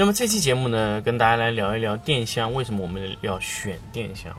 [0.00, 4.34] 那么这期节目呢，跟大家来聊一聊电箱，为什么我们要选电箱？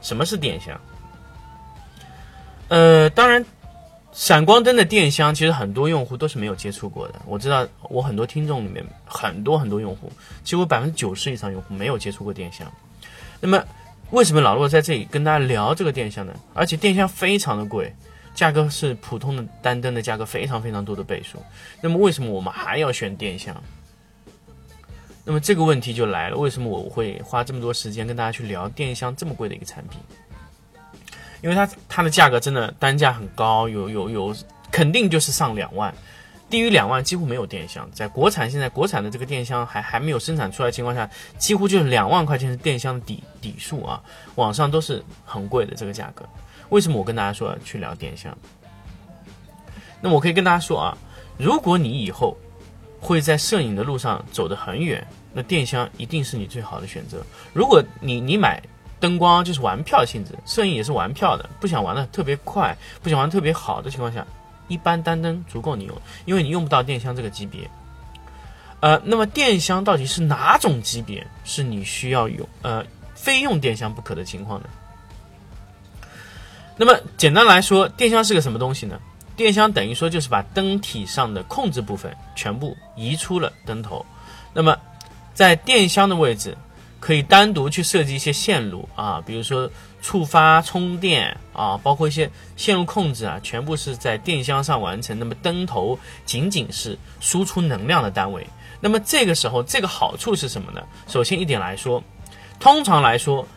[0.00, 0.80] 什么是电箱？
[2.68, 3.44] 呃，当然，
[4.12, 7.16] 闪光灯的电箱其实很多用户都是没有接触过的。
[7.26, 10.08] 我知道我很多听众里面很多很多用户，
[10.44, 12.64] 几乎百分之九十以上用户没有接触过电箱。
[13.40, 13.60] 那么，
[14.12, 16.32] 为什么老骆在这里跟大家聊这个电箱呢？
[16.54, 17.92] 而且电箱非常的贵，
[18.36, 21.42] 价格是普通的单灯的价格非常非常多的倍数。
[21.80, 23.60] 那么，为什么我们还要选电箱？
[25.24, 30.00] 那么这个问题就来了，为什么我会花这么多时间跟大家去聊电箱这么贵的一个产品？
[31.42, 34.36] 因为它它的价格真的单价很高，有有有，
[34.70, 35.94] 肯定就是上两万，
[36.50, 37.88] 低于两万几乎没有电箱。
[37.92, 44.02] 在国产现在国产的这个电箱还还没有生产出来情况下，几乎就是两万块钱是电箱的底底数啊，
[44.34, 46.28] 网上都是很贵的这个价格。
[46.68, 48.36] 为什么我跟大家说去聊电箱？
[50.00, 50.98] 那我可以跟大家说啊，
[51.38, 52.36] 如果你以后
[53.00, 57.24] 会在摄影的路上走得很远，那电箱一定是你最好的选择。
[57.52, 58.62] 如果你你买
[59.00, 64.26] 灯光就是玩票性质，摄影也是玩票的，不想玩的特别快，不想玩特别好的情况下，
[64.68, 65.96] 一般单灯足够你用，
[66.26, 67.68] 因为你用不到电箱这个级别。
[68.80, 72.84] 呃，那么电箱到底是哪种级别是你需要用呃
[73.14, 74.68] 非用电箱不可的情况呢？
[76.76, 78.98] 那么简单来说，电箱是个什么东西呢？
[79.40, 84.04] 电箱等于说就是把灯体上的控制部分全部移出了灯头。
[84.52, 84.76] 那么
[85.32, 86.54] 在电箱的位置，
[87.00, 89.70] 可以单独去设计一些线路啊，比如说
[90.02, 95.18] 触发、充电啊，包括一些线路控制啊，全部是在电箱上完成。
[95.18, 98.46] 那么灯头仅仅是输出能量的单位。
[98.78, 100.82] 那么这个时候，这个好处是什么呢？
[101.08, 102.04] 首先一点来说，
[102.58, 103.48] 通常来说，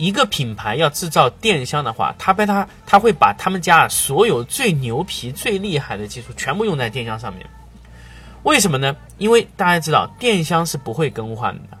[0.00, 7.46] 一个品牌要制造电箱的话，他被他他会把他们家所有最牛皮、最厉害的技术全部用在电箱上面。
[8.44, 8.96] 为什么呢？
[9.18, 11.76] 因为大家知道，电箱是不会更换的，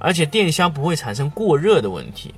[0.00, 2.34] 而且电箱不会产生过热的问题。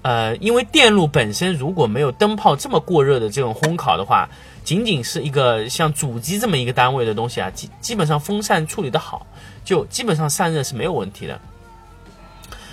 [0.00, 4.30] 呃，因为电路本身如果没有灯泡这么过热的这种烘烤的话，
[4.64, 9.26] 仅仅是一个像主机这么一个单位的东西啊，基基本上风扇处理的好，
[9.62, 11.38] 就基本上散热是没有问题的。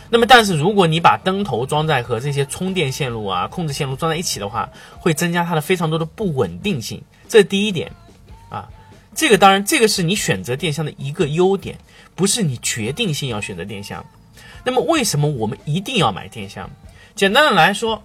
[0.09, 7.91] 那么，但是如果你把灯头装在和这些充电线路啊、控制线路装在一起的话，会增加它的非常多的不稳定性，这是第一点
[8.49, 8.69] 啊。
[9.13, 11.77] 这个当然，这个是你选择电箱的一个优点，
[12.15, 14.05] 不是你决定性要选择电箱。
[14.63, 16.69] 那么，为什么我们一定要买电箱？
[17.15, 18.03] 简单的来说，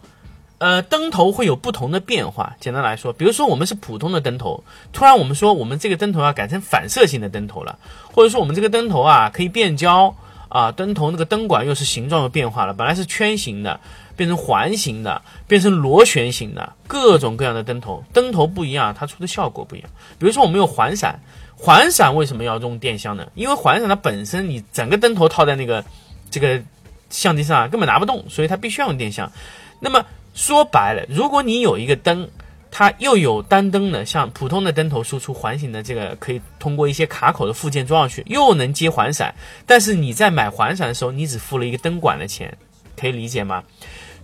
[0.58, 2.56] 呃，灯头会有不同的变化。
[2.60, 7.78] 简单来说，比如说我们是普通的灯头，突然我们说我们这个灯头要改成反射性的灯头了，
[8.12, 10.16] 或者说我们这个灯头啊可以变焦
[10.52, 13.80] 啊，灯头那个灯管又是形状又变化了，本来是圈形的，
[14.14, 19.88] 变成环形的，变成螺旋形的，各种各样的灯头，灯头不一样，它出的效果不一样。
[20.18, 21.18] 比如说我们有环闪，
[21.56, 23.26] 环闪为什么要用电箱呢？
[23.34, 25.82] 因为环闪它本身你整个灯头套在那个
[26.30, 26.62] 这个
[27.08, 29.32] 相机上啊根本拿不动，所以它必须要用电箱。
[29.80, 32.28] 那么说白了，如果你有一个灯，
[32.74, 39.34] 它又有单灯的，像普通的灯头输出环形的这个，可以通过一些卡口的附件装上去，又能接环闪。
[39.66, 42.56] 但是你在买环闪的时候，你只付了一个灯管的钱，
[42.96, 43.62] 可以理解吗？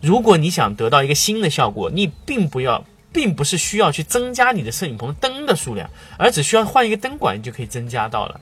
[0.01, 8.41] 如果你想得到一个新的效果，你并不要，并不是需要去增加你的摄影棚灯的数量，而只需要换一个灯管，你就可以增加到了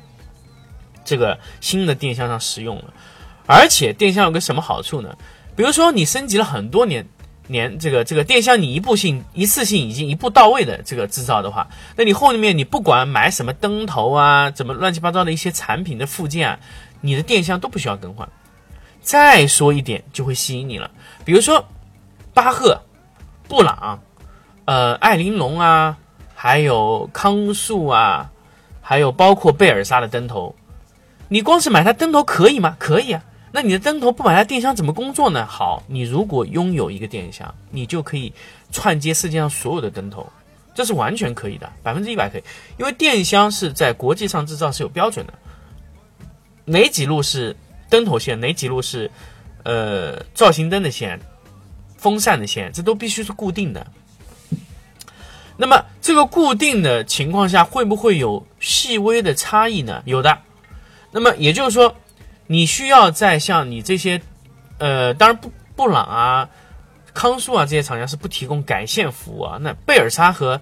[1.04, 2.94] 这个新的电箱上使用了。
[3.46, 5.16] 而且电箱有个什么好处呢？
[5.56, 7.08] 比如说你升级了很多年，
[7.48, 16.58] 连这个这个电箱你一步性一次性已经一步到位的这个制造的话，那你后面你不管买什么灯头啊，怎么乱七八糟的一些产品的附件啊，
[17.00, 18.28] 你的电箱都不需要更换。
[19.00, 20.90] 再说一点就会吸引你了，
[21.24, 21.64] 比如说
[22.34, 22.82] 巴赫、
[23.48, 24.02] 布朗、
[24.64, 25.96] 呃艾玲珑啊，
[26.34, 28.32] 还有康素啊，
[28.80, 30.56] 还有包括贝尔莎的灯头，
[31.28, 32.74] 你光是买它灯头可以吗？
[32.80, 33.22] 可以啊。
[33.56, 35.46] 那你的灯头不买它电箱怎么工作呢？
[35.46, 38.30] 好，你如果拥有一个电箱，你就可以
[38.70, 40.30] 串接世界上所有的灯头，
[40.74, 42.42] 这是完全可以的，百分之一百可以，
[42.76, 45.32] 因为电箱是在国际上制造是有标准的，
[46.66, 47.56] 哪几路是
[47.88, 49.10] 灯头线，哪几路是
[49.62, 51.18] 呃造型灯的线、
[51.96, 53.86] 风扇的线，这都必须是固定的。
[55.56, 60.02] 那么这个固定的情况下，会不会有细微的差异呢？
[60.04, 60.38] 有的。
[61.10, 61.96] 那么也就是说。
[62.46, 64.20] 你需要在像你这些，
[64.78, 66.48] 呃，当然布布朗啊、
[67.14, 69.58] 康素啊这些厂家是不提供改线服务啊。
[69.60, 70.60] 那贝尔莎和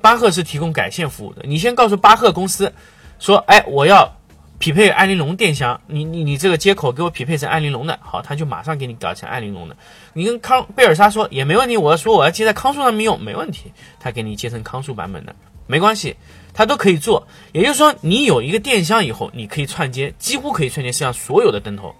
[0.00, 1.42] 巴赫是提供改线服务的。
[1.44, 2.72] 你先告诉巴赫公司
[3.18, 4.16] 说，哎，我要
[4.58, 9.76] 匹配艾琳龙电箱，你你你这个接口给我匹配成艾琳龙的，好，他就马上给你改成艾琳龙的。
[10.12, 15.34] 你跟康贝尔莎说也没问题，我要说我要接在康素上面用，没问题，他给你接成康素版本的，
[15.70, 16.16] 没关系。
[16.52, 21.94] 它都可以做，也就是说，你有一个电箱以后，你可以串接，几乎可以串接世界上所有的灯头。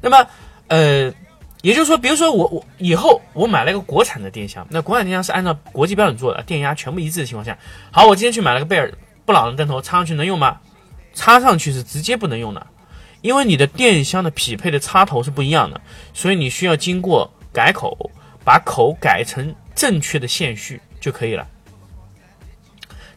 [0.00, 0.26] 那么，
[0.66, 1.14] 呃，
[1.62, 7.56] 也就是说，比如说我我以后我买了一个国产的电箱，那国产电箱是按照国际标准做的，电压全部一致的情况下，
[7.92, 8.92] 好，我今天去买了个贝尔
[9.24, 10.60] 布朗的灯头，插上去能用吗？
[11.14, 12.66] 插上去是直接不能用的，
[13.22, 15.80] 因为你的电箱的匹配的插头是不一样的，
[16.12, 18.10] 所以你需要经过改口，
[18.44, 21.46] 把口改成正确的线序就可以了。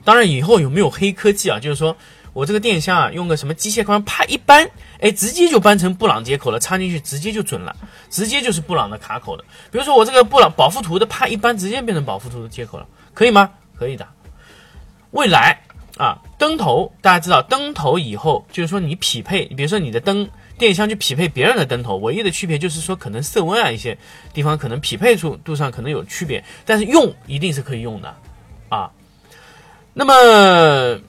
[0.10, 1.60] 当然，以后有没有黑科技啊？
[1.60, 1.96] 就是说
[2.34, 4.68] 我这个电箱啊，用个什么机械框，啪一扳，
[5.00, 7.76] 哎，直接就扳成布朗接口了，插进去直接就准了，
[8.10, 9.44] 直接就是布朗的卡口的。
[9.72, 13.52] 比如说我这个布朗保富图的，啪一扳，直接变成保富图的接口了，可以吗？
[13.78, 14.08] 可以的。
[15.12, 15.62] 未来
[15.98, 20.28] 啊，灯头大家知道，灯头以后就是说你匹配，比如说你的灯
[20.58, 23.96] 电箱去匹配别人的灯头，唯一的区别就是说可能色温啊一些
[24.34, 28.16] 地方可能匹配度度上可能有区别，但是用一定是可以用的
[28.70, 28.90] 啊。
[29.94, 31.00] 那么，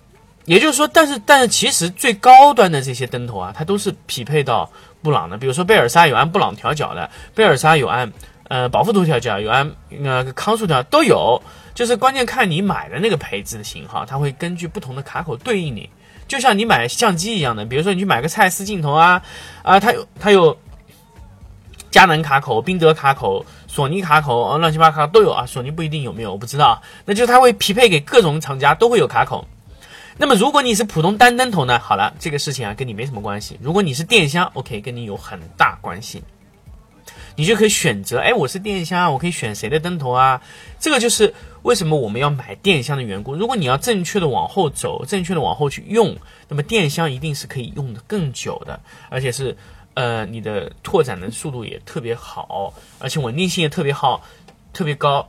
[0.47, 4.69] 也就是说，但是但是，其实最高端的这些灯头啊，它都是匹配到
[5.03, 5.37] 布朗的。
[5.37, 8.11] 比如说贝尔莎有按布朗调角的，贝尔莎有按
[8.49, 9.71] 呃保护图调角，有按
[10.03, 11.41] 呃康素调都有。
[11.73, 15.89] 就是关键看你买的那个配置的型号，它会根据不同的卡口对应你。
[16.27, 19.23] 就像你买相机一样的，比如说你去买个蔡司镜头啊
[19.63, 20.59] 啊，它有它有
[21.91, 23.45] 佳能卡口、宾得卡口。
[23.73, 25.47] 索尼卡口啊，乱七八糟都有啊。
[25.47, 26.83] 索尼不一定有没有，我不知道。
[27.05, 29.47] 那就是它会匹配给各种厂家都会有卡口。
[30.17, 31.79] 那么如果你是普通单灯头呢？
[31.79, 33.61] 好了，这个事情啊跟你没什么关系。
[33.63, 36.25] 如果你是电箱，OK，跟你有很大关系。
[37.37, 40.43] 你就可以选择，哎，我是电箱，我可以选谁的灯头啊？
[40.81, 41.33] 这个就是
[41.63, 43.37] 为什么我们要买电箱的缘故。
[43.37, 46.17] 如果你要正确的往后走，正确的往后去用，
[46.49, 49.57] 那么电箱一定是可以用的更久的，而且是。
[50.01, 54.25] 呃，你的拓展的速度也特别好，而且稳定性也特别好，
[54.73, 55.29] 特别高。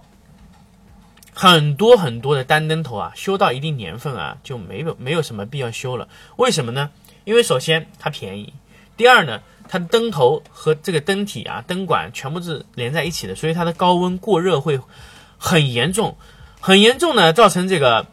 [1.33, 6.07] 很多很多的单灯头啊，修到一定年份啊，就没有没有什么必要修了。
[6.37, 6.89] 为什么呢？
[7.25, 8.53] 因为首先它便宜，
[8.95, 14.79] 第二呢，它的灯头和这个灯体啊、灯管全部是连在一起的，所以它的高温过热会
[15.37, 16.15] 很严重，
[16.61, 18.07] 很严重呢，造成这个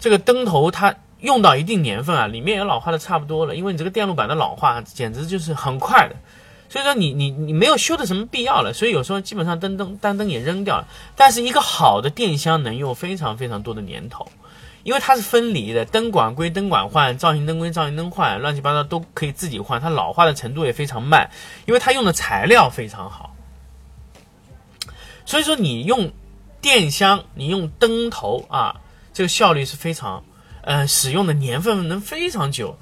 [0.00, 0.96] 这个灯头它。
[1.20, 6.16] 用到一定年份啊，里面也老化的差不多了，因为你这个电路板的老化简直就是很快的，
[6.68, 10.88] 所以说你你你没有修的什么必要了，所以有时候基本上灯灯单灯也扔掉了。
[11.16, 14.28] 但是一个好的电箱能用非常非常多的年头，
[14.82, 21.30] 因为它是分离的，灯管归灯管换，造型灯归造型灯换，乱七八糟都可以自己换，它老化的程度也非常慢，
[21.64, 23.34] 因为它用的材料非常好。
[25.24, 26.12] 所以说你用
[26.60, 28.82] 电箱，你用灯头啊，
[29.14, 30.22] 这个效率是非常。
[30.66, 32.76] 呃，使用的年份能非常久，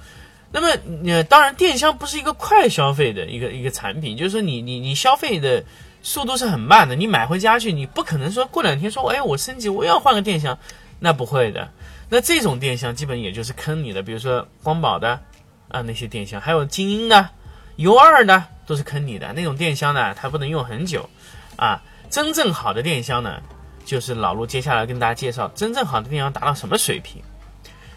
[0.51, 0.69] 那么
[1.05, 5.63] 呃，当然电箱不是一个快消费的一个一个产品，就是说你你你消费的
[6.03, 10.59] 速度是很慢的，你买回家去，你不可能说过两天说，哎，我升级我要换个电箱，
[10.99, 11.71] 那不会的，
[12.09, 15.21] 那这种电箱基本也就是坑你的，比如说光宝的
[15.69, 17.29] 啊那些电箱，还有精英的、
[17.77, 21.09] U 二的都是坑你的那种电箱呢，它不能用很久。
[21.57, 23.43] 啊，真正好的电箱呢，
[23.85, 27.23] 就是老陆接下来跟大家介绍，真正好的电箱达到什么水平。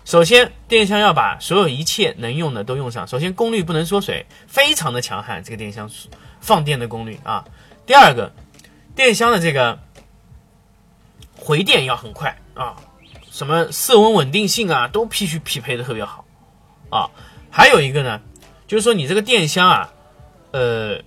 [0.07, 3.05] 首先，电箱要把所有一切能用的都用上。
[3.05, 5.43] 首先，功率不能缩水，非常的强悍。
[5.43, 5.91] 这个电箱
[6.39, 7.43] 放电的功率啊。
[7.85, 8.31] 第二个，
[8.95, 9.79] 电箱的这个
[11.35, 12.77] 回电要很快啊，
[13.29, 16.23] 什么色温稳定性啊，都必须匹配的特别好
[16.89, 17.11] 啊。
[17.51, 18.21] 还有一个呢，
[18.65, 19.93] 就是说你这个电箱啊，
[20.51, 21.01] 呃，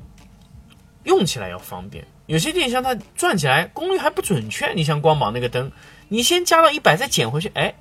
[1.05, 2.07] 用起来要方便。
[2.27, 5.73] 有些电箱它转起来功率还不准确，你像光宝那个灯，
[6.09, 7.77] 你先加到一百再减回去，哎，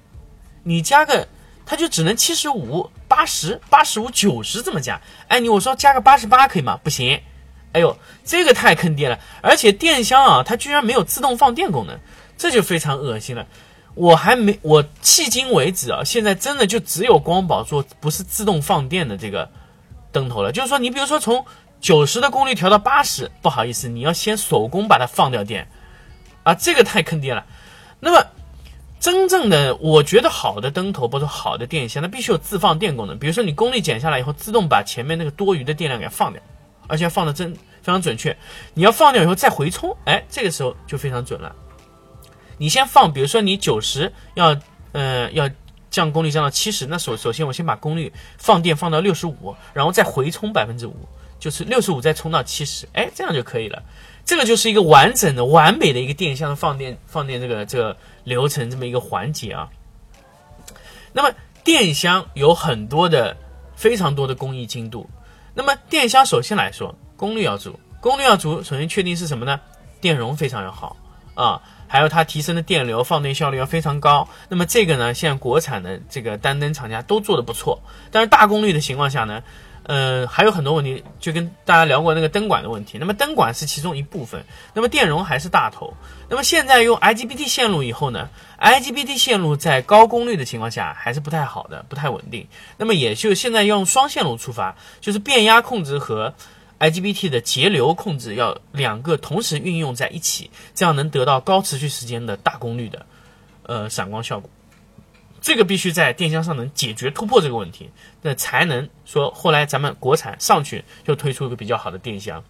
[0.63, 1.27] 你加个
[1.65, 6.79] 它就只能七十五、八十、八十五、九十这么加，哎，你我说加个八十八可以吗？
[6.83, 7.21] 不行，
[7.73, 11.99] 哎呦，这个太坑爹了，而且电箱啊，它居然没有自动放电功能，
[12.37, 13.45] 这就非常恶心了。
[13.95, 19.49] 我还没，我迄今为止啊，现在真的就只有光宝做不是自动放电的这个
[20.11, 20.51] 灯头了。
[20.51, 21.45] 就是说，你比如说从
[21.81, 25.67] 九十的功率调到八十，不好意思，你要先手工把它放掉电，
[26.43, 27.45] 啊，这个太坑爹了。
[27.99, 28.25] 那么，
[28.99, 33.17] 真正的我觉得好的灯头，或者好的电箱，它必须有自放电功能。
[33.17, 36.41] 比如说，你功率减下来以后，自动把前面那个多余的电量给放掉，
[36.87, 38.35] 而且放的真非常准确。
[38.73, 41.55] 你要放掉以后再回充，哎，这个时候就非常准了。
[42.57, 44.57] 你先放，比如说你九十要，
[44.91, 45.49] 呃，要
[45.89, 51.07] 降功率降到七十，那首首先我先把功率放电放到六十五，然后再回充百分之五，
[51.39, 53.81] 就是六十五再充到七十，哎，这样就可以了。
[54.29, 59.67] 这个就是一个完整的、完美的一个电箱的放电放电这个这个流程这么一个环节啊。
[61.11, 61.31] 那么
[61.63, 63.35] 电箱有很多的
[63.75, 65.09] 非常多的工艺精度，
[65.55, 69.59] 那么电箱首先来说功率要足，功率要足，首先确定是什么呢？
[69.99, 70.95] 电容非常要好
[71.33, 71.59] 啊。
[71.87, 74.29] 还有它提升的电流、放电效率要非常高。
[74.47, 77.81] 那么这个呢，现在国产的这个单灯厂家都做的不错。
[78.11, 79.41] 但是大功率的情况下呢，
[79.89, 82.99] 呃，还有很多问题，就跟大家聊过那个灯管的问题。
[82.99, 85.91] 那么灯管是其中一部分，那么电容还是大头。
[86.29, 88.29] 那么现在用 IGBT 线路以后呢
[88.59, 92.47] ，IGBT 线路在高功率的情况下还是不太好的，不太稳定。
[92.77, 96.33] 那么也就现在用双线路出发，就是变压控制和。
[96.79, 103.05] IGBT 的节流控制要两个同时运用在一起，这样能得到高持续时间的大功率的，
[103.63, 104.49] 呃闪光效果。
[105.41, 107.89] 这个必须在电箱上能解决突破这个问题，
[108.21, 112.43] 那才能说后来咱们国产上去就推出一个比较好的电箱。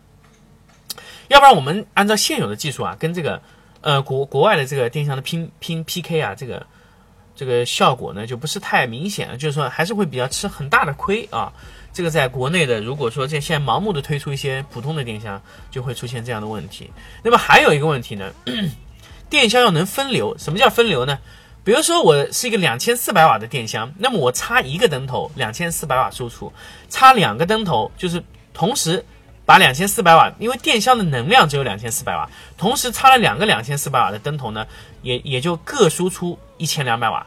[1.27, 3.41] 要不然我们按照现有的技术啊，跟这个
[3.81, 6.65] 呃国国外的这个电箱的拼拼 PK 啊，这个
[7.35, 11.53] 这个效果呢就不是太明显，就是说还是会比较吃很大的亏啊。
[11.91, 15.41] 这个在国内的，如果说这现在盲目的推出一些普通的电箱，
[15.71, 16.89] 就会出现这样的问题。
[17.23, 18.31] 那么还有一个问题呢，
[19.29, 20.37] 电箱要能分流。
[20.37, 21.17] 什么叫分流呢？
[21.63, 26.51] 比如说我是一个两千四百瓦的电箱，那么我插一个灯头，两千四百瓦输出；
[26.89, 28.23] 插两个灯头，就是
[28.53, 29.05] 同时
[29.45, 34.65] 把两千四百瓦，因为电箱的能量只有两千四百瓦，同时插了两个两千四百瓦的灯头呢，
[35.01, 37.25] 也也就各输出一千两百瓦，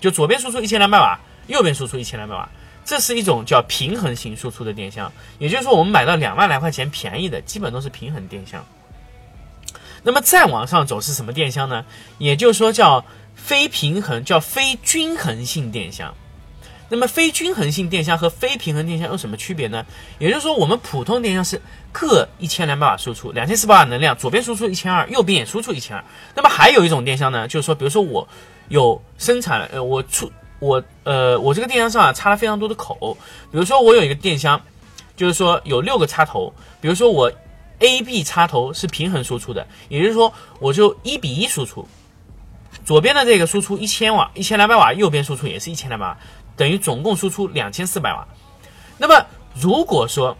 [0.00, 2.48] 就左边输出一千两百瓦，右边输出一千两百瓦。
[2.84, 8.64] 这是一种叫平衡型输出的电箱，也就是说，我们买到两万来块钱便宜的，基本都是平衡电箱。
[10.02, 11.84] 那么再往上走是什么电箱呢？
[12.18, 16.14] 也就是说叫非平衡，叫非均衡性电箱。
[16.88, 19.86] 那么非均衡性电箱和非平衡电箱有什么区别呢？
[20.18, 21.60] 也就是说，我们普通电箱是
[21.90, 26.04] 各一千两百瓦输出，两千四百瓦能量，左边输出一千二，右边也输出一千二。
[26.34, 28.28] 那么还有一种电箱呢，就是说，比如说我
[28.68, 30.30] 有生产，呃，我出。
[30.58, 33.18] 我呃，我这个电箱上啊插了非常多的口，
[33.50, 34.62] 比如说我有一个电箱，
[35.16, 37.32] 就是说有六个插头，比如说我
[37.80, 41.88] A、B 插头是平衡输出的，也就是说我就一比一输出，
[42.84, 46.18] 左边的这个输出一千瓦，一千两百瓦，右边输出也是一千两百瓦，
[46.56, 48.26] 等于总共输出两千四百瓦。
[48.98, 50.36] 那么如果说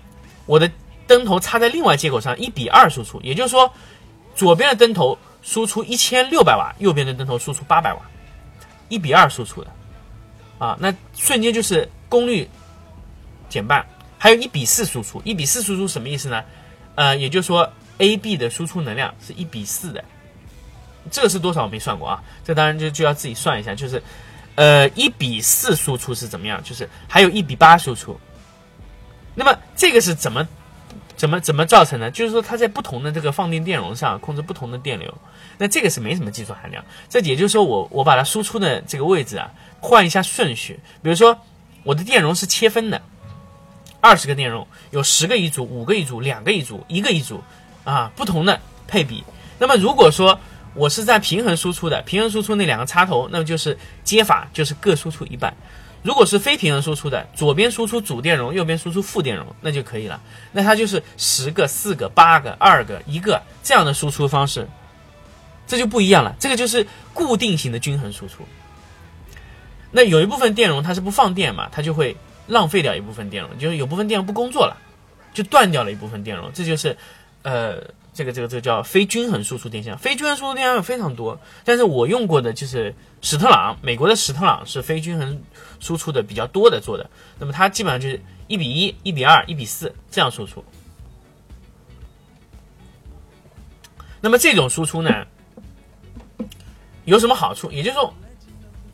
[0.47, 0.71] 我的
[1.07, 3.73] 灯头插在另外接口上一比二输出，也就是说
[4.35, 8.01] 左边的灯头输出一千六百瓦，右边的灯头输出八百瓦，
[8.89, 9.71] 一比二输出的。
[10.59, 12.49] 啊，那瞬间就是功率
[13.49, 13.85] 减半，
[14.17, 16.45] 还有一比四输出，一比四输出什么意思呢？
[16.95, 20.05] 呃，也就是说 A、B 的输出能量是一比四的，
[21.11, 24.03] 这个是多少我没算过啊，这当然就就要自己算一下，就是
[24.55, 28.19] 呃一比四输出是怎么样，就是还有一比八输出，
[29.35, 30.47] 那么这个是怎么
[31.17, 32.11] 怎么怎么造成的？
[32.11, 35.13] 就是说它在不同的这个放电电容上控制不同的电流，
[35.59, 39.51] 那这个是没什么技术含量，这也就是说我我把它输出的这个位置啊。
[39.85, 41.37] 换一下顺序，比如说
[41.83, 43.03] 我的电容是切分的，
[44.01, 47.43] 二十个电容有十个一组、五个一组、两个一组、一个一组，
[47.83, 49.25] 啊，不同的配比。
[49.59, 50.39] 那么如果说
[50.75, 55.55] 我是在平衡输出的，平衡输出那两个插头，那么就是接法就是各输出一半。
[56.03, 60.21] 如果是非平衡输出的，左边输出主电容，右边输出负电容，那就可以了。
[60.51, 64.67] 那它就是十个、四个、八个、二个、一个这样的输出方式，
[65.67, 66.35] 这就不一样了。
[66.41, 68.45] 这个就是固定型的均衡输出。
[69.93, 72.17] 那有一部分电容它是不放电嘛，它就会
[72.49, 74.77] 浪费掉一部分电容，就是有部分电容不工作了，
[75.33, 76.97] 就断掉了一部分电容，这就是，
[77.43, 77.77] 呃，
[78.15, 79.97] 这个这个这个叫非均衡输出电箱。
[79.97, 85.43] 非均衡输出电箱有非常多，但是我用过的就是史特朗，美国的史特朗是非均衡
[85.81, 90.65] 输出的比较多的做的，那么它基本上就是一比一、一比二、一比四这样输出。
[94.21, 95.27] 那么这种输出呢，
[97.05, 97.73] 有什么好处？
[97.73, 98.15] 也就是说，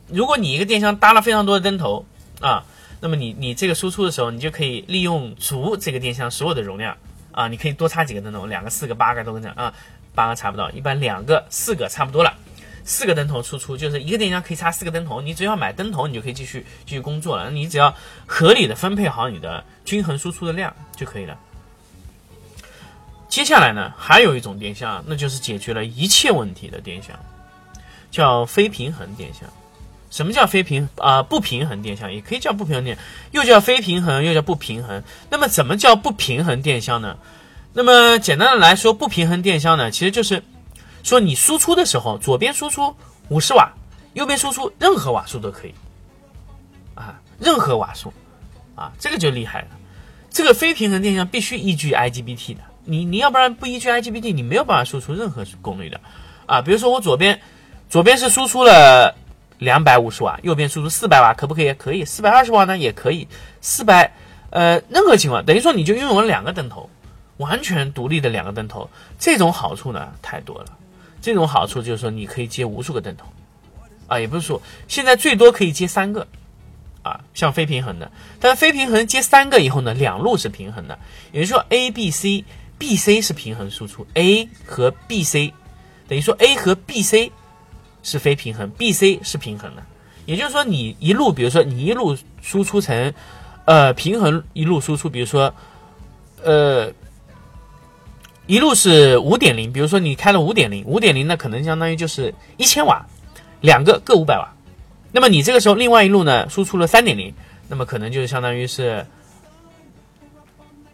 [0.07, 2.05] 如果你一个电箱搭了非常多的灯头
[2.41, 2.65] 啊，
[2.99, 6.97] 那么你你这个输出的时候，你就可以利用足这个电箱所有的容量
[7.39, 9.73] 啊，你可以多插几个灯头，两个、四个、八个都这样啊，
[10.13, 12.33] 八个插不到，一般两个、四个差不多了。
[12.83, 17.49] 四个灯头输出就是一个电箱可以插四个灯头，你只要买灯头，你就可以继续继续工作了。
[17.49, 21.39] 你只要合理的分配好你的均衡输出的量就可以了。
[23.29, 27.17] 接下来呢，还有一种电箱，那就是解决了一切问题的电箱，
[28.11, 29.49] 叫非平衡电箱。
[30.09, 32.13] 什么叫非平啊、不平衡电箱？
[32.13, 32.97] 也可以叫不平衡电，
[33.31, 35.03] 又叫非平衡，又叫不平衡。
[35.29, 37.17] 那么怎么叫不平衡电箱呢？
[37.73, 40.43] 那么简单的来说，不平衡电箱呢，其实就是
[41.03, 42.95] 说你输出的时候，左边输出
[43.27, 43.71] 五十瓦，
[44.13, 45.73] 右边输出任何瓦数都可以，
[46.95, 48.11] 啊，任何瓦数，
[48.75, 49.67] 啊，这个就厉害了。
[50.31, 56.01] 这个非平衡电箱必须依据 IGBT 的，你你要不然不依据 IGBT，你没有办法输出任何功率的，
[56.47, 57.39] 啊，比如说我左边
[57.87, 59.15] 左边是输出了
[59.59, 61.73] 两百五十瓦，右边输出四百瓦，可不可以？
[61.73, 63.27] 可以，四百二十瓦呢也可以，
[63.61, 64.11] 四百
[64.49, 66.89] 呃任何情况，等于说你就拥有了两个灯头，
[67.37, 68.89] 完全独立的两个灯头，
[69.19, 70.77] 这种好处呢太多了。
[71.21, 73.25] 这种好处就是说你可以接无数个灯头，
[74.07, 76.25] 啊，也不是说现在最多可以接三个，
[77.03, 80.97] 啊，像非平衡的，但是非平衡接三个以后呢，两路是平衡的，
[81.33, 82.45] 也就是说 A、B、C、
[82.77, 85.53] B、C 是平衡输出，A 和 B、C
[86.07, 87.33] 等于说 A 和 B、C
[88.03, 89.83] 是非平衡，B、C 是平衡的，
[90.25, 93.13] 也就是说你一路，比如说你一路输出成，
[93.65, 95.53] 呃，平衡一路输出，比如说，
[96.43, 96.91] 呃。
[98.47, 103.05] 一路是五点零，比如说你开了五点零，五点零呢可能相当于就是一千瓦，
[103.61, 104.55] 两个各五百瓦。
[105.11, 107.35] 那么你这个时候另外一路呢输出了三点零，
[107.67, 109.05] 那么可能就是相当于是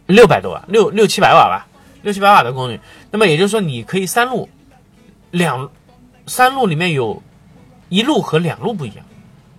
[0.04, 1.66] 六百多瓦，六六七百瓦吧，
[2.02, 2.78] 六七百瓦的功率。
[3.10, 4.50] 那么也就是说你可以三路，
[5.30, 5.70] 两
[6.26, 7.22] 三路里面有
[7.88, 9.04] 一路和两路不一样，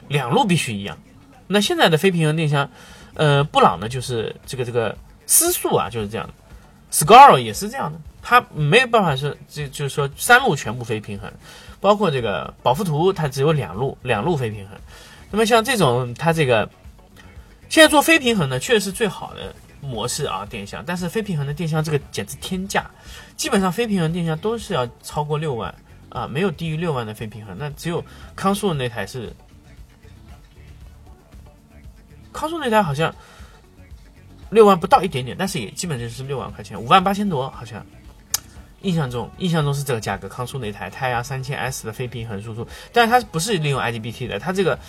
[0.08, 0.98] 两路必须一样。
[1.48, 2.70] 那现在的非平衡电箱，
[3.14, 6.34] 呃，布朗呢就是这个这个思速啊就是这样的。
[6.90, 11.32] Scar 也是这样的，它没有办法是，就就是说三路全部非平衡，
[11.82, 14.78] 包括这个保富图它只有两路，两路非平衡。
[15.30, 16.70] 那么像这种它这个
[17.68, 20.82] 现在做非平衡呢，确实是最好的模式啊，电箱。
[20.88, 22.90] 但是非平衡的电箱这个简直天价，
[23.36, 25.76] 基本上非平衡电箱都是要超过六万
[26.10, 27.56] 啊，没有低于六万的非平衡。
[27.60, 28.04] 那只有
[28.36, 29.34] 康素那台是，
[32.34, 33.14] 康素那台好像。
[34.50, 37.86] 六万不到一点点，但是也基本就是六万块钱，五万八千多好像。
[38.84, 40.30] 印象中，印象中是这个价格。
[40.30, 44.80] 康舒那台太阳三千 S 的非平衡输出，但是它不是利用 IGBT 的，它这个，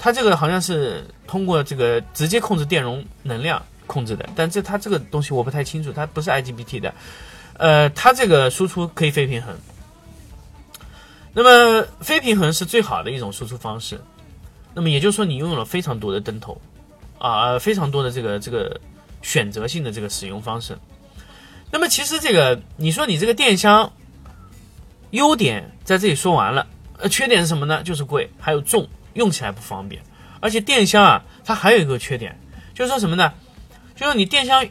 [0.00, 6.92] 它这个好像是通过这个直接控制电容能量控制的，但这它这个东西我不太清楚，它不是 IGBT 的。
[7.56, 9.56] 呃，它这个输出可以非平衡。
[11.34, 14.00] 那么非平衡是最好的一种输出方式。
[14.72, 16.60] 那么也就是说，你拥有了非常多的灯头，
[17.18, 18.80] 啊，非常多的这个这个。
[19.24, 20.76] 选择性的这个使用方式，
[21.70, 23.90] 那么其实这个你说你这个电箱
[25.12, 26.66] 优点在这里说完了，
[26.98, 27.82] 呃，缺点是什么呢？
[27.82, 30.02] 就是贵，还有重，用起来不方便。
[30.40, 32.38] 而且电箱啊，它还有一个缺点，
[32.74, 33.32] 就是说什么呢？
[33.96, 34.62] 就是你电箱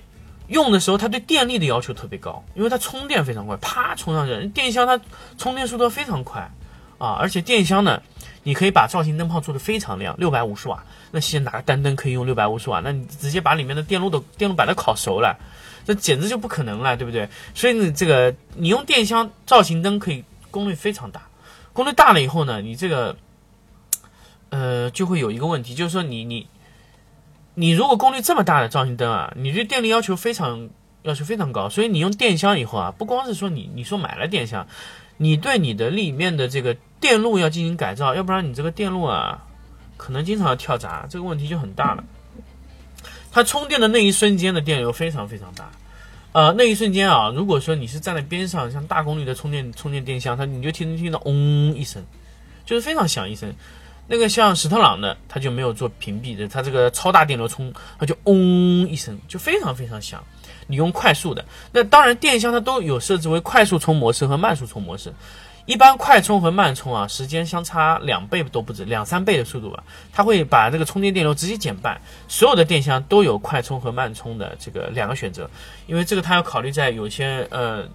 [0.48, 4.48] 用的时候，它对电力的要求特别高，因为它充电非常快，啪充上去。
[4.48, 5.00] 电箱它
[5.38, 6.52] 充电速度非常快
[6.98, 8.02] 啊，而且电箱呢。
[8.46, 10.84] 你可以把造型灯泡做的非常亮，六百五十瓦。
[11.12, 12.82] 那现在哪个单灯可以用六百五十瓦？
[12.82, 15.40] 那你直接把里面的电路的电路板都烤熟了，
[15.86, 17.30] 这简直就不可能了，对不对？
[17.56, 21.22] 所以你这个你用电箱造型灯可以功率非常大，
[21.72, 23.16] 功率大了以后呢，你这个
[24.50, 26.46] 呃就会有一个问题，就是说你你
[27.56, 30.70] 你如果功率这么大的造型灯啊，你对电力要求非常
[31.04, 34.68] 要求非常高，所以你用电箱以后啊，不光是说你你说买了电箱，
[35.18, 36.76] 你对你的里面的这个。
[37.04, 39.44] 电路要进行改造，要不然你这个电路啊，
[39.98, 42.04] 可能经常要跳闸，这个问题就很大了。
[43.30, 45.70] 它充电的那一瞬间的电流非常非常大，
[46.32, 52.02] 呃，那一瞬间啊，如果说你是站在边上，像大功率的充电充电电箱，它你就听听到嗡一声，
[52.64, 53.54] 就是非常响一声。
[54.08, 58.36] 那个像史特朗的，它就没有做屏蔽的，它这个超大电流充，它就嗡
[58.90, 60.24] 一声，就非常非常响。
[60.68, 65.14] 你用快速的，那当然电箱它都有设置为快速充模式和慢速充模式。
[65.66, 69.82] 一般快充和慢充啊，时间相差两倍都不止，两三倍的速度吧。
[70.12, 72.02] 它会把这个充电电流直接减半。
[72.28, 75.50] 所有的电箱都有快充和慢充的这个两个选择，
[75.88, 77.88] 因为这个它要考虑在有些呃，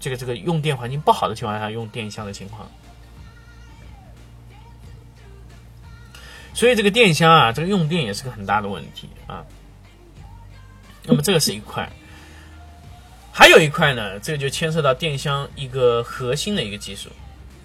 [0.00, 2.68] 这个这个用电环境不好的情况下用电箱的情况。
[6.58, 9.44] 所以这个电箱啊，这个用电也是个很大的问题啊。
[11.04, 11.88] 那么这个是一块。
[13.30, 17.10] 还有一块呢，这个就牵涉到电箱一个核心的一个技术，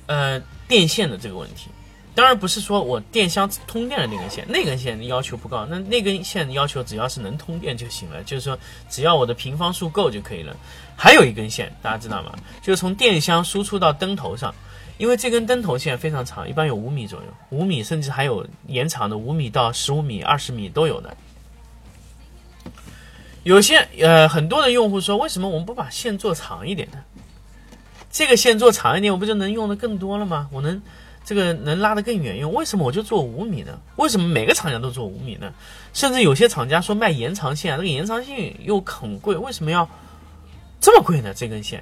[0.06, 1.72] 呃，电线的这个问题。
[2.14, 8.60] 当然不是说我电箱通电的那根线，那根线要求不高，那那根线的要求只要是能通电就行了，就是说
[8.92, 10.56] 只要我的平方数够就可以了。
[10.96, 12.36] 还有一根线，大家知道吗？
[12.62, 14.54] 就是从电箱输出到灯头上，
[14.98, 21.16] 因为这根灯头线非常长，一般有五米左右，五米甚至还有延长的五米到十五米、二十米都有的。
[23.44, 27.00] 有些呃很多的用户说，为什么我们不把线做长一点呢？
[28.12, 30.50] 这个线做长一点，我不就能用的更多了吗？
[30.52, 30.82] 我能。
[31.26, 33.80] 这个能拉得更远用，为什么我就做五米呢？
[33.96, 35.54] 为什么每个厂家都做五米呢？
[35.94, 39.90] 甚至有些厂家说卖延长线，这个延长线又很贵，为什么要
[40.82, 41.34] 这么贵呢？
[41.34, 41.82] 这根线，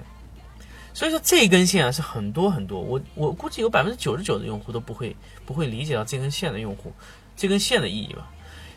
[0.94, 6.92] 所以说这一根线啊是很多很多，我我估计有百分之九十九的用户都不会不会理解到这根线的用户
[7.38, 8.28] 这根线的意义吧？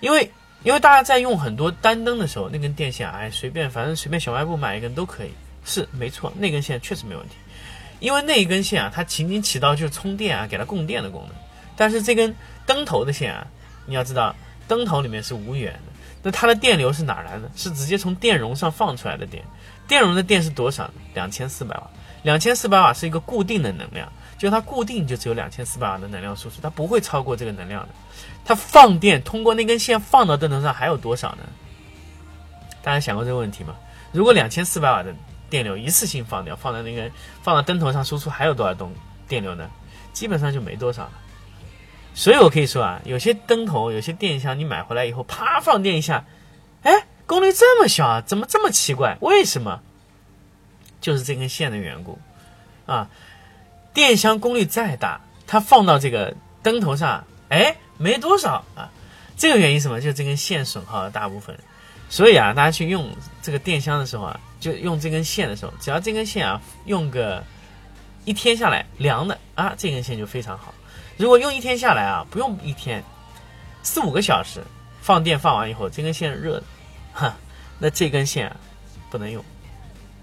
[0.01, 0.31] 因为
[0.63, 5.31] 因为大家在用很多单灯的时候，那根电线哎随便反正随便小卖部买一根都可以，
[5.65, 7.35] 是没错，那根线确实没问题。
[8.01, 11.37] 因为那一根线啊，它仅仅起到就是充电啊，给它供电的功能。
[11.77, 12.35] 但是这根
[12.67, 13.47] 灯头的线啊，
[13.87, 14.35] 你要知道，
[14.69, 17.51] 灯头里面是无源的，那它的电流是哪来的？
[17.57, 19.43] 是直接从电容上放出来的电。
[19.89, 20.91] 电容的电是多少？
[21.15, 21.91] 两千四百瓦。
[22.23, 27.89] 两千四百瓦是一个固定的能量，就它固定就只有两千四百瓦的能量输出，它不会超过这个能量的。
[28.47, 31.43] 它放电通过那根线放到灯头上还有多少呢？
[32.83, 33.75] 大家想过这个问题吗？
[34.11, 35.15] 如果两千四百瓦的
[35.51, 37.11] 电流一次性放掉，放在那个
[37.43, 38.93] 放到灯头上输出还有多少东
[39.29, 39.69] 电流呢？
[40.13, 41.13] 基本上就没多少了。
[42.15, 46.25] 所以我可以说啊，有些灯头、有些电箱，你买回来以后，啪放电一下，
[46.83, 48.21] 哎，功率这么小啊？
[48.21, 49.17] 怎么这么奇怪？
[49.21, 49.81] 为什么？
[51.01, 52.19] 就是这根线的缘故
[52.87, 53.09] 啊。
[53.93, 58.91] 电箱功率再大，它放到这个灯头上，哎，没多少啊。
[59.37, 60.01] 这个原因什么？
[60.01, 61.59] 就这根线损耗了大部分。
[62.09, 63.11] 所以啊，大家去用
[63.43, 64.41] 这个电箱的时候啊。
[64.61, 67.45] 就用这根线的时候，只要这根线啊用个
[68.25, 70.73] 一天下来凉的啊，这根线就非常好。
[71.19, 73.05] 如果用一天下来啊，不用一天，
[73.83, 74.65] 四五个小时
[75.03, 76.63] 放电放完以后，这根线热的，
[77.17, 77.37] 哈，
[77.79, 78.57] 那这根线啊
[79.09, 79.45] 不能用，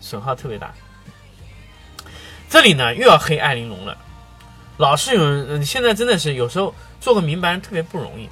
[0.01, 0.73] 损耗特别大。
[2.49, 3.97] 这里呢又要黑爱玲珑了，
[4.75, 8.29] 老是有人，现在真的是有时候做个明白人特别不容易。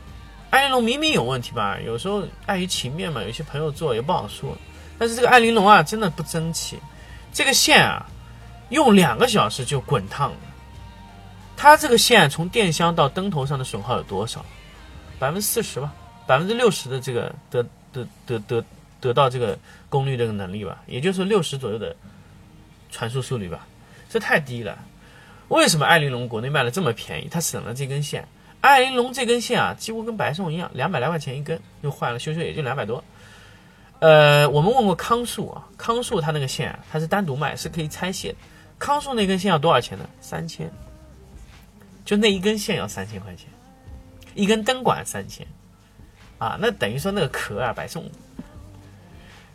[0.50, 4.58] 爱玲珑明明有问题吧，有时候碍于情面嘛，有些朋友做也不好说。
[4.98, 6.78] 但是这个爱玲珑啊，真的不争气。
[7.32, 8.06] 这个线啊，
[8.69, 10.38] 用两个小时就滚烫了。
[11.56, 14.43] 它这个线从电箱到灯头上的损耗有多少？
[15.19, 15.93] 百分之四十吧，
[16.26, 18.63] 百分之六十的这个的得得得
[18.99, 19.58] 得到这个
[19.89, 21.95] 功率这个能力吧，也就是六十左右的
[22.89, 23.67] 传输速率吧。
[24.10, 24.78] 这太低了。
[25.49, 27.28] 为什么爱玲龙国内卖的这么便宜？
[27.30, 28.28] 它省了这根线。
[28.62, 33.04] 爱玲龙这根线啊，几乎跟白送一样，两百来块钱一根，又坏了修修也就两百多。
[33.99, 38.38] 呃，我们问过康树啊，康树它那个线啊，它是单独卖，是可以拆卸的。
[38.78, 40.10] 康树那根线要多少钱呢？
[40.21, 40.71] 三千，
[42.06, 43.47] 就那一根线要三千块钱，
[44.36, 45.45] 一根灯管三千，
[46.39, 48.10] 啊，那等于说那个壳啊白送。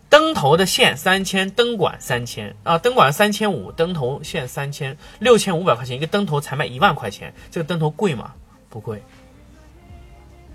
[0.08, 8.32] 灯头的线三千，灯管三千啊，灯管三千五，灯头线三千，六千五百块钱一个灯头才卖一万块钱，这个灯头贵吗？
[8.70, 9.02] 不贵。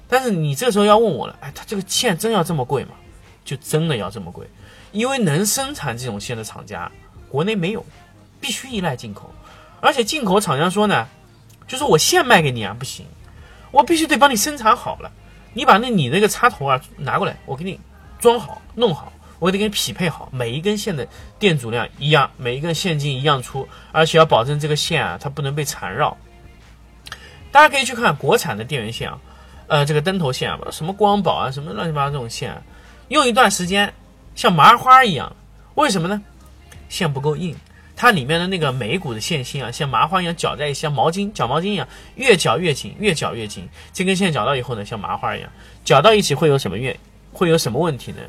[0.08, 2.92] 但是你这时候要问我了，哎，它这个线真要这么贵吗？
[3.44, 4.48] 就真的要这么贵，
[4.92, 6.90] 因为能生产这种线的厂家
[7.28, 7.86] 国内没有，
[8.40, 9.30] 必须依赖进口。
[9.82, 11.08] 而且进口厂商说呢，
[11.68, 13.06] 就说我线卖给你啊不行，
[13.72, 15.12] 我必须得帮你生产好了。
[15.60, 17.78] 你把那你那个插头啊拿过来，我给你
[18.18, 21.06] 装好弄好，我得给你匹配好，每一根线的
[21.38, 26.16] 电阻量一样，每一根线径一样粗，而且要保证这个线啊它不能被缠绕。
[27.52, 29.20] 大家可以去看国产的电源线啊，
[29.68, 32.64] 呃这个灯头线啊，什么光宝啊，什么乱七八糟这种线。
[33.10, 33.94] 用一段时间，
[34.36, 35.36] 像麻花一样，
[35.76, 36.22] 为什么呢？
[36.88, 37.54] 线不够硬，
[38.00, 41.86] 它里面的那个每股的线芯啊，像麻花一样搅在一起，像毛巾搅毛巾一样，
[42.16, 43.68] 越搅越紧，越搅越紧。
[43.92, 45.50] 这根线搅到以后呢，像麻花一样，
[45.84, 46.98] 搅到一起会有什么越
[47.34, 48.20] 会有什么问题呢？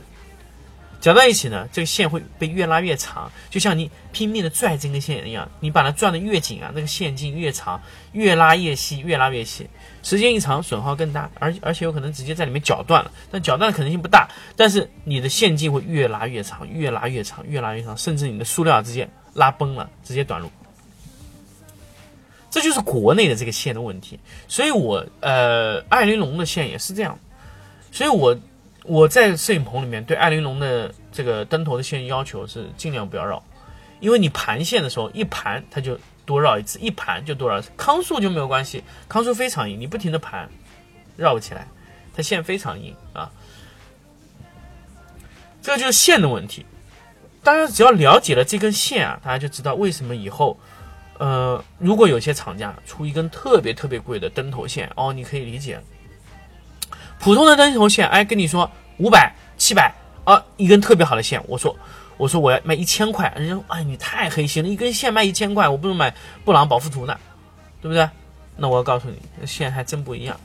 [1.01, 7.81] 搅到一起呢，这个线会被越拉越长，就像你拼命的拽这根线一样，你把它转的越紧啊，那个线径越长，
[8.11, 9.69] 越拉越细，越拉越细，
[10.03, 20.51] 时间一长损耗更大，而而且有可能直接在里面绞断了，但绞断的可能性不大，但是你的线径会越拉越长，越拉越长，越拉越长，甚至你的塑料直接拉崩了，直接短路。
[22.51, 27.19] 这就是国内的这个线的问题，所以我呃，爱玲珑的线也是这样，
[27.93, 28.37] 所以我。
[28.85, 33.41] 我在摄影棚里面对爱玲珑的这个灯头的线要求是尽量不要绕，
[34.01, 37.71] 因为你盘线的时候一盘它就多绕一次，一盘就多绕一次。
[37.77, 40.49] 康素就没有关系，康素非常硬，你不停的盘，
[41.15, 41.69] 绕不起来，
[42.17, 43.31] 它线非常硬啊。
[45.61, 46.65] 这就是线的问题。
[47.43, 50.59] 大家只要了解了这根线啊，大家就知道为什么以后，
[51.19, 55.81] 呃，如果有些厂家出一根特别特别贵的灯头线，哦，你可以理解。
[57.19, 61.75] 普通的灯头线，哎，跟你说五百、七百啊，一根特别好的线，我说，
[62.17, 67.19] 我说我要卖一千块，人家哎，你太黑心了，一根线卖一千块，我不如买布朗、保护图呢，
[67.81, 68.09] 对不对？
[68.57, 70.39] 那我要告诉你，线还真不一样，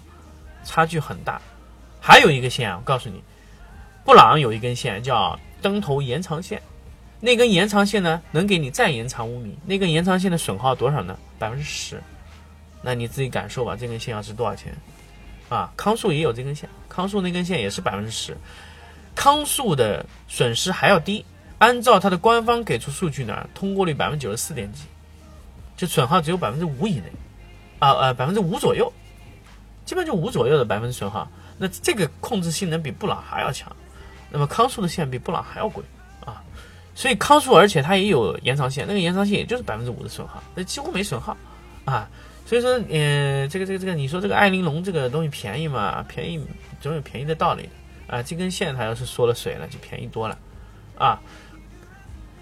[0.63, 1.41] 差距很大。
[1.99, 3.21] 还有一个线啊，我告诉你，
[4.05, 6.62] 布朗有一根线叫灯头延长线，
[7.26, 9.58] 那根延长线呢，能给你再延长五米。
[9.66, 11.18] 那根延长线的损耗多少呢？
[11.40, 12.00] 百分之十。
[12.84, 14.72] 那你自己感受吧，这根线要值多少钱？
[15.50, 18.38] 啊，康素也有这根线，康素那根线也是百分之十，
[19.16, 21.26] 康素的损失还要低。
[21.58, 24.84] 按照它的官方给出数据呢，通过率百分之九十四点几，
[25.76, 27.12] 就损耗只有百分之五以内，
[27.80, 28.94] 啊呃百分之五左右，
[29.84, 31.28] 基本就五左右的百分之损耗。
[31.58, 33.76] 那这个控制性能比布朗还要强，
[34.30, 35.84] 那么康素的线比布朗还要贵，
[36.95, 41.36] 所以康素而且它也有延长线，那个延长线也就是百分之五的损耗，那几乎没损耗
[41.84, 42.10] 啊。
[42.45, 46.03] 所以说，呃，这个这个这个，你说这个艾玲珑这个东西便宜嘛？
[46.08, 46.39] 便宜
[46.79, 47.67] 总有便宜的道理
[48.08, 48.23] 啊。
[48.23, 50.38] 这根线它要是缩了水了，就便宜多了
[50.97, 51.19] 啊。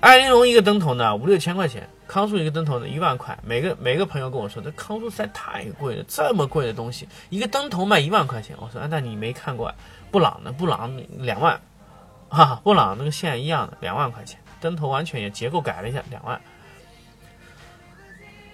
[0.02, 3.40] 艾玲珑一个灯头呢五六千块钱，康素一个灯头呢一万块。
[3.44, 8.56] 每个每个朋友跟我说，这康素实在太贵了，这么贵的东西，一个灯头卖一万块钱。
[8.60, 9.74] 我说，啊，那你没看过
[10.12, 10.52] 布朗的？
[10.52, 11.58] 布朗两万
[12.28, 16.40] 啊，布朗那个线一样的两万块钱，灯头完全也结构改了一下，两万。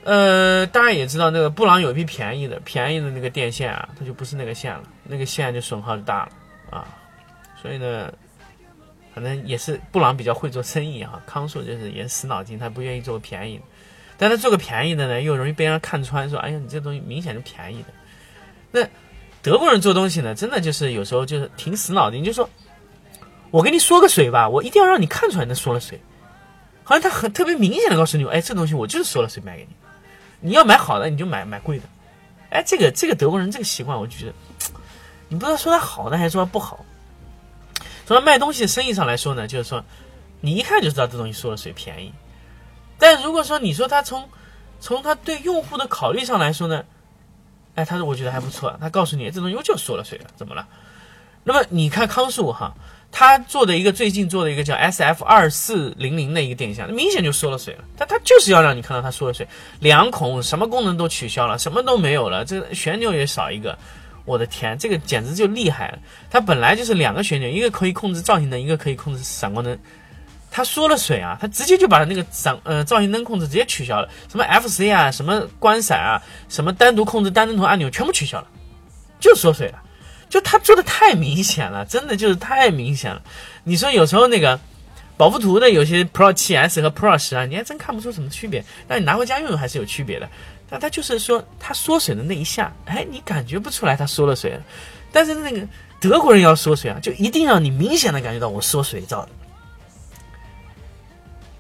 [0.04, 6.32] 呃，大家也知道，那个布朗有一批便宜的，便宜的那个电线啊，它就不是那个线了，那个线就损耗就大了
[6.72, 6.88] 啊。
[7.62, 8.12] 所以呢，
[9.14, 13.62] 反正也是布朗比较会做生意啊，康硕就是也死脑筋，他不愿意做个便宜，
[14.18, 17.90] 但他做个便宜的呢，又容易被人家看穿，说哎呀，你这东西明显是便宜的。
[18.72, 18.88] 那
[19.42, 22.50] 德国人做东西呢，真的就是有时候就是挺死脑筋，就说
[23.52, 26.02] 我给你缩个水吧，我一定要让你看出来那缩了水，
[26.84, 29.76] 好像他很特别明显的告诉你，哎，这东西我就是缩了水卖给你。
[30.42, 31.86] 你要买好的，你就买买贵的，
[32.50, 34.34] 哎，这个这个德国人这个习惯，我就觉得，
[35.28, 36.86] 你不知道说他好呢，还是说他不好。
[38.06, 39.84] 从他卖东西的生意上来说呢，就是说，
[40.42, 42.14] 你一看就知道这东西缩了水便宜。
[42.98, 44.30] 但如果说你说他从
[44.80, 46.86] 从他对用户的考虑上来说呢，
[47.76, 50.68] 哎，他说我觉得还不错，他告诉你这东西就缩了水了，怎么了？
[51.44, 52.76] 那么你看康树哈。
[53.12, 57.84] 他做的一个最近做的一个叫 S F 二四零零的一个电箱，明显就缩了水了。
[57.98, 59.48] 但他就是要让你看到它缩了水，
[59.80, 63.78] 两孔什么功能都取消了，什么都没有了，这个旋钮也少一个。
[64.26, 65.98] 我的天，这个简直就厉害了。
[66.30, 69.80] 它本来就是两个旋钮，一个可以控制造型灯，一个可以控制闪光灯。
[70.52, 78.48] 它缩了水啊，它直接就把那个闪呃造型灯控制直接取消了，什么 F C 啊，什么关闪啊，什么单独控制单灯头按钮全部取消了，
[79.20, 79.82] 就缩水了。
[80.30, 83.22] 就他做的太明显了，真的就是太明显了。
[83.64, 84.60] 你说有时候那个
[85.18, 88.64] 宝富图的有些 Pro 7S 和 Pro 十啊，你还真看不出什么区别。
[88.88, 90.30] 但你拿回家用用还是有区别的。
[90.70, 94.60] 但他就是说，他缩水的那一下，哎，你感觉不出来他缩了水。
[95.12, 95.68] 但是那个
[96.00, 99.30] 德国人要缩水啊，就一定让你明显的感觉到我缩水造的。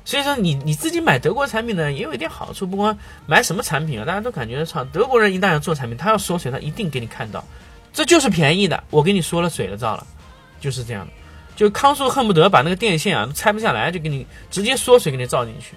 [0.06, 2.68] 所以说，你你自己买德国产品呢，也有一点好处。
[2.68, 7.44] 不光买什么产品啊，大家都感觉操，德国人一旦要做产品，他要缩水，他一定给你看到。
[7.92, 10.06] 这就是便宜的，我给你缩了水了，造了，
[10.60, 11.14] 就是这样的。
[11.56, 15.76] 就康素恨不得把那个电线啊拆不下来，就给你直接缩水给你造进去。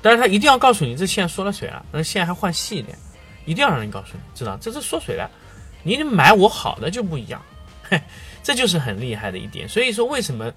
[0.00, 2.96] 但是他一定要告诉你这线缩了水了，那线还换细一点，
[3.44, 5.30] 一定要让你告诉你，知道这是缩水了。
[5.82, 7.42] 你得买我好的就不一样，
[7.82, 8.00] 嘿，
[8.42, 9.68] 这就是很厉害的一点。
[9.68, 10.52] 所以说为什么？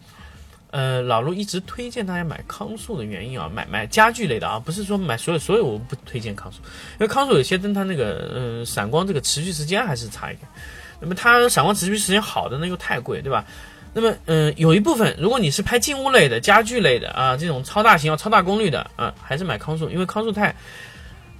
[0.73, 6.57] 呃，老陆一直推荐大家买康素的原因啊，买买家具类的啊，不是说买所有所有我不推荐康素，
[6.93, 10.47] 因为康素有些灯它那个呃闪光这个持续时间还是差一点，
[10.99, 13.45] 那么它闪光持续时间好的那又太贵，对吧？
[13.93, 20.55] 那么嗯，有一部分如果你是拍静物类的家具类的啊，这种超大型要超大功率的啊，还是买康素，因为康素太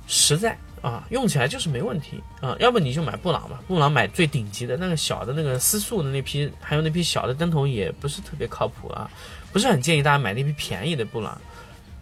[0.06, 9.10] 实在啊，用起来就是没问题啊，要不你就买布朗吧，布朗买最顶级的那个小的那个丝素的那批，还有那批小的灯头也不是特别靠谱啊。
[9.54, 11.40] 不是很建议大家买那批便宜的布朗，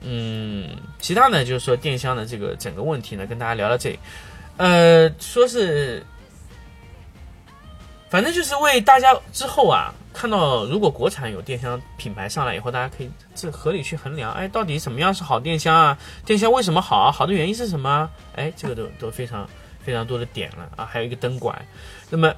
[0.01, 3.99] 嗯，其他呢就是说电箱的这个整个问题呢，跟大家聊到这里，
[4.55, 6.01] 呃，说是，
[8.09, 15.97] 反正就是为大家之后啊，看到如果国产有电箱品牌上来以后，大家可以这合理去衡量，哎，到底什么样是好电箱啊？
[16.25, 17.11] 电箱为什么好啊？
[17.11, 18.09] 好的原因是什么？
[18.35, 19.49] 哎，这个都都非常
[19.83, 21.65] 非常多的点了啊，还有一个灯管，
[22.09, 22.33] 那么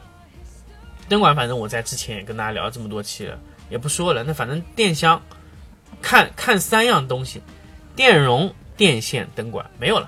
[1.09, 3.37] 灯管反正我在之前也跟大家聊了这么多期了。
[3.69, 5.19] 也不说了，那反正电箱，
[5.99, 7.41] 看看三样东西，
[7.95, 10.07] 电容、电线、灯管没有了，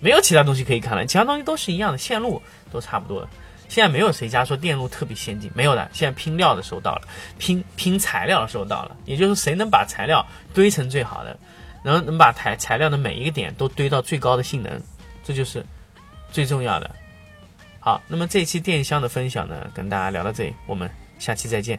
[0.00, 3.26] 没有其他东西可以看了，其他东西都是一样的，线路都差不多。
[3.68, 5.88] 现在没有谁家说电路特别先进，没有的。
[5.92, 7.02] 现在拼料的时候到了，
[7.38, 11.38] 拼拼材料的时候到了，也就是谁能把材料堆成最好的，
[11.84, 14.80] 能能把材材料的每一个点都堆到最高的性能，
[15.22, 15.64] 这就是
[16.32, 16.90] 最重要的。
[17.80, 21.78] 好，那么这期电箱的分享呢，跟大家聊到这里，我们下期再见。